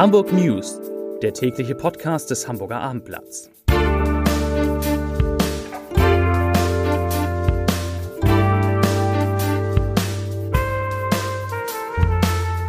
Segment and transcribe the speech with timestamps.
[0.00, 0.80] Hamburg News,
[1.20, 3.50] der tägliche Podcast des Hamburger Abendblatts.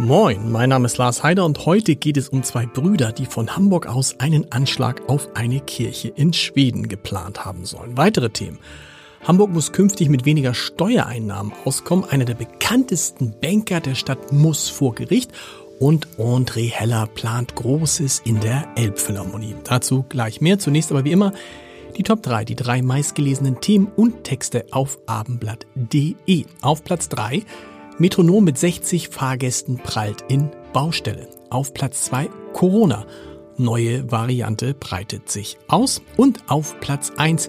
[0.00, 3.54] Moin, mein Name ist Lars Heider und heute geht es um zwei Brüder, die von
[3.54, 7.96] Hamburg aus einen Anschlag auf eine Kirche in Schweden geplant haben sollen.
[7.96, 8.58] Weitere Themen.
[9.22, 12.04] Hamburg muss künftig mit weniger Steuereinnahmen auskommen.
[12.04, 15.30] Einer der bekanntesten Banker der Stadt muss vor Gericht
[15.78, 19.54] und André Heller plant Großes in der Elbphilharmonie.
[19.64, 20.58] Dazu gleich mehr.
[20.58, 21.32] Zunächst aber wie immer
[21.96, 26.44] die Top 3, die drei meistgelesenen Themen und Texte auf abendblatt.de.
[26.62, 27.42] Auf Platz 3
[27.98, 31.28] Metronom mit 60 Fahrgästen prallt in Baustelle.
[31.50, 33.06] Auf Platz 2 Corona.
[33.56, 36.00] Neue Variante breitet sich aus.
[36.16, 37.48] Und auf Platz 1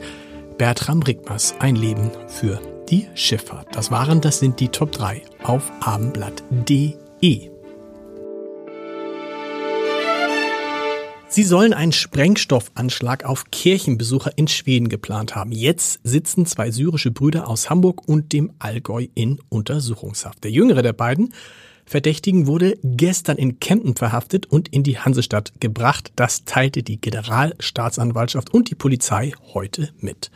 [0.57, 3.67] Bertram Rickmers, ein Leben für die Schifffahrt.
[3.75, 7.52] Das waren, das sind die Top 3 auf abendblatt.de.
[11.33, 15.51] Sie sollen einen Sprengstoffanschlag auf Kirchenbesucher in Schweden geplant haben.
[15.51, 20.43] Jetzt sitzen zwei syrische Brüder aus Hamburg und dem Allgäu in Untersuchungshaft.
[20.43, 21.33] Der jüngere der beiden
[21.87, 26.11] Verdächtigen wurde gestern in Kempten verhaftet und in die Hansestadt gebracht.
[26.15, 30.29] Das teilte die Generalstaatsanwaltschaft und die Polizei heute mit.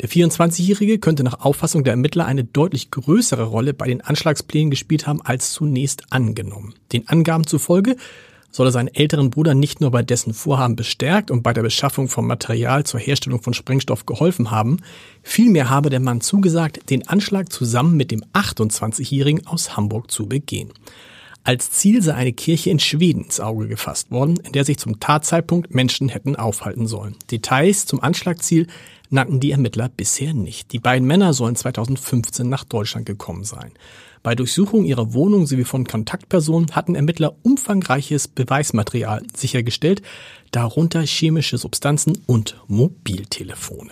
[0.00, 5.06] Der 24-Jährige könnte nach Auffassung der Ermittler eine deutlich größere Rolle bei den Anschlagsplänen gespielt
[5.06, 6.72] haben als zunächst angenommen.
[6.90, 7.96] Den Angaben zufolge
[8.52, 12.08] soll er seinen älteren Bruder nicht nur bei dessen Vorhaben bestärkt und bei der Beschaffung
[12.08, 14.76] von Material zur Herstellung von Sprengstoff geholfen haben,
[15.22, 20.72] vielmehr habe der Mann zugesagt, den Anschlag zusammen mit dem 28-Jährigen aus Hamburg zu begehen.
[21.44, 25.00] Als Ziel sei eine Kirche in Schweden ins Auge gefasst worden, in der sich zum
[25.00, 27.16] Tatzeitpunkt Menschen hätten aufhalten sollen.
[27.32, 28.68] Details zum Anschlagziel
[29.10, 30.72] nannten die Ermittler bisher nicht.
[30.72, 33.72] Die beiden Männer sollen 2015 nach Deutschland gekommen sein.
[34.22, 40.00] Bei Durchsuchung ihrer Wohnung sowie von Kontaktpersonen hatten Ermittler umfangreiches Beweismaterial sichergestellt,
[40.52, 43.90] darunter chemische Substanzen und Mobiltelefone.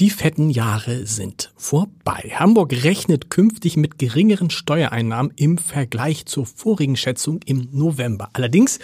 [0.00, 2.32] Die fetten Jahre sind vorbei.
[2.34, 8.28] Hamburg rechnet künftig mit geringeren Steuereinnahmen im Vergleich zur vorigen Schätzung im November.
[8.32, 8.80] Allerdings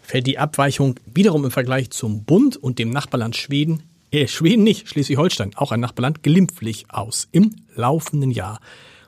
[0.00, 4.88] fällt die Abweichung wiederum im Vergleich zum Bund und dem Nachbarland Schweden, äh, Schweden nicht,
[4.88, 7.28] Schleswig-Holstein, auch ein Nachbarland, glimpflich aus.
[7.32, 8.60] Im laufenden Jahr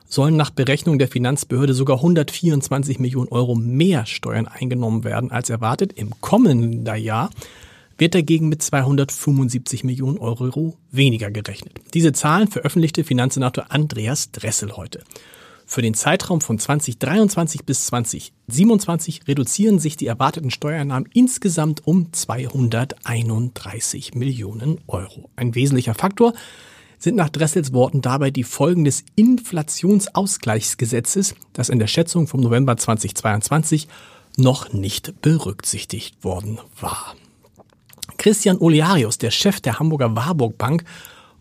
[0.07, 5.93] sollen nach Berechnung der Finanzbehörde sogar 124 Millionen Euro mehr Steuern eingenommen werden als erwartet.
[5.93, 7.29] Im kommenden Jahr
[7.97, 11.73] wird dagegen mit 275 Millionen Euro weniger gerechnet.
[11.93, 15.03] Diese Zahlen veröffentlichte Finanzsenator Andreas Dressel heute.
[15.69, 24.15] Für den Zeitraum von 2023 bis 2027 reduzieren sich die erwarteten Steuereinnahmen insgesamt um 231
[24.15, 25.29] Millionen Euro.
[25.35, 26.31] Ein wesentlicher Faktor
[26.97, 32.75] sind nach Dressels Worten dabei die Folgen des Inflationsausgleichsgesetzes, das in der Schätzung vom November
[32.77, 33.87] 2022
[34.37, 37.15] noch nicht berücksichtigt worden war.
[38.17, 40.83] Christian Olearius, der Chef der Hamburger Warburg Bank,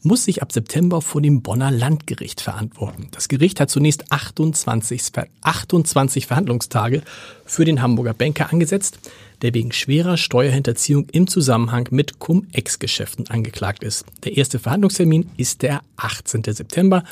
[0.06, 3.08] muss sich ab September vor dem Bonner Landgericht verantworten.
[3.10, 5.02] Das Gericht hat zunächst 28,
[5.42, 7.02] 28 Verhandlungstage
[7.44, 8.98] für den Hamburger Banker angesetzt,
[9.42, 14.06] der wegen schwerer Steuerhinterziehung im Zusammenhang mit Cum-Ex-Geschäften angeklagt ist.
[14.24, 16.44] Der erste Verhandlungstermin ist der 18.
[16.44, 17.02] September.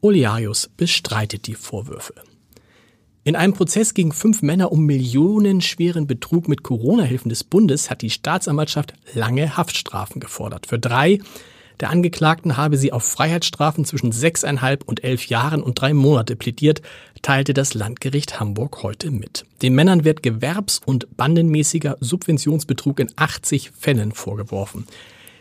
[0.00, 2.14] Olearius bestreitet die Vorwürfe.
[3.22, 8.10] In einem Prozess gegen fünf Männer um millionenschweren Betrug mit Corona-Hilfen des Bundes hat die
[8.10, 10.66] Staatsanwaltschaft lange Haftstrafen gefordert.
[10.66, 11.20] Für drei
[11.80, 16.82] der Angeklagten habe sie auf Freiheitsstrafen zwischen sechseinhalb und elf Jahren und drei Monate plädiert,
[17.22, 19.46] teilte das Landgericht Hamburg heute mit.
[19.62, 24.86] Den Männern wird gewerbs- und bandenmäßiger Subventionsbetrug in 80 Fällen vorgeworfen.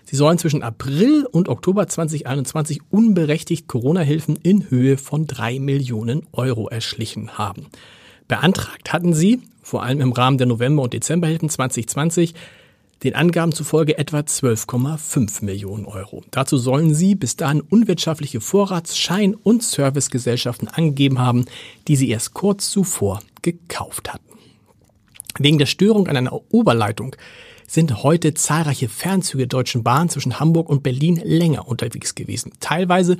[0.05, 6.67] Sie sollen zwischen April und Oktober 2021 unberechtigt Corona-Hilfen in Höhe von drei Millionen Euro
[6.67, 7.67] erschlichen haben.
[8.27, 12.33] Beantragt hatten sie, vor allem im Rahmen der November- und Dezemberhilfen 2020,
[13.03, 16.23] den Angaben zufolge etwa 12,5 Millionen Euro.
[16.31, 21.45] Dazu sollen sie bis dahin unwirtschaftliche Vorrats-, Schein- und Servicegesellschaften angegeben haben,
[21.87, 24.25] die sie erst kurz zuvor gekauft hatten.
[25.37, 27.15] Wegen der Störung an einer Oberleitung
[27.67, 32.51] sind heute zahlreiche Fernzüge der Deutschen Bahn zwischen Hamburg und Berlin länger unterwegs gewesen.
[32.59, 33.17] Teilweise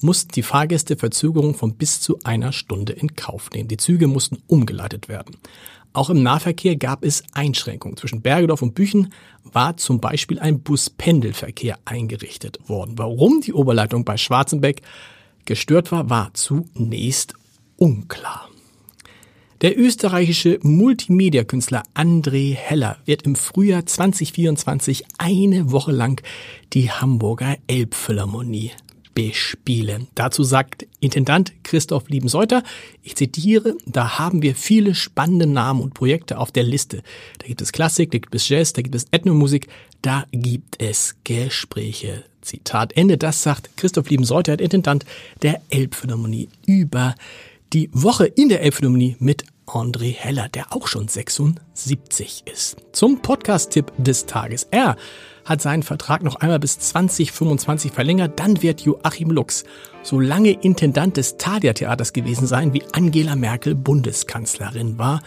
[0.00, 3.68] mussten die Fahrgäste Verzögerungen von bis zu einer Stunde in Kauf nehmen.
[3.68, 5.36] Die Züge mussten umgeleitet werden.
[5.94, 7.96] Auch im Nahverkehr gab es Einschränkungen.
[7.96, 9.12] Zwischen Bergedorf und Büchen
[9.44, 12.96] war zum Beispiel ein Buspendelverkehr eingerichtet worden.
[12.96, 14.80] Warum die Oberleitung bei Schwarzenbeck
[15.44, 17.34] gestört war, war zunächst
[17.76, 18.48] unklar.
[19.60, 26.20] Der österreichische Multimedia-Künstler André Heller wird im Frühjahr 2024 eine Woche lang
[26.72, 28.72] die Hamburger Elbphilharmonie
[29.14, 30.08] bespielen.
[30.14, 32.62] Dazu sagt Intendant Christoph Liebenseuter,
[33.02, 37.02] ich zitiere, da haben wir viele spannende Namen und Projekte auf der Liste.
[37.38, 39.68] Da gibt es Klassik, da gibt es Jazz, da gibt es Ethnomusik,
[40.02, 42.24] da gibt es Gespräche.
[42.40, 45.04] Zitat Ende, das sagt Christoph Liebenseuter, Intendant
[45.42, 47.14] der Elbphilharmonie über
[47.72, 52.76] die Woche in der Elbphilharmonie mit André Heller, der auch schon 76 ist.
[52.92, 54.66] Zum Podcast-Tipp des Tages.
[54.70, 54.96] Er
[55.44, 58.38] hat seinen Vertrag noch einmal bis 2025 verlängert.
[58.38, 59.64] Dann wird Joachim Lux
[60.02, 65.20] so lange Intendant des Thalia Theaters gewesen sein, wie Angela Merkel Bundeskanzlerin war,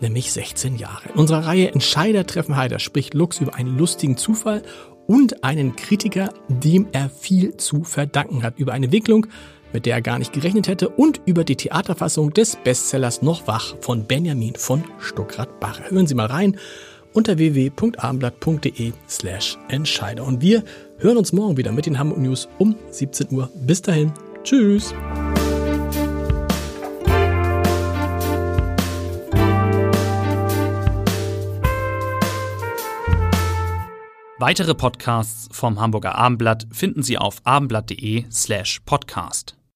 [0.00, 1.08] nämlich 16 Jahre.
[1.12, 4.62] In unserer Reihe Entscheider treffen Heider spricht Lux über einen lustigen Zufall
[5.06, 9.26] und einen Kritiker, dem er viel zu verdanken hat, über eine Entwicklung,
[9.72, 13.74] mit der er gar nicht gerechnet hätte, und über die Theaterfassung des Bestsellers Noch wach
[13.80, 15.90] von Benjamin von Stuckrad-Barre.
[15.90, 16.56] Hören Sie mal rein
[17.12, 20.24] unter www.abendblatt.de slash Entscheider.
[20.24, 20.64] Und wir
[20.98, 23.50] hören uns morgen wieder mit den Hamburg News um 17 Uhr.
[23.66, 24.12] Bis dahin.
[24.44, 24.94] Tschüss.
[34.38, 39.59] Weitere Podcasts vom Hamburger Abendblatt finden Sie auf abendblatt.de slash podcast.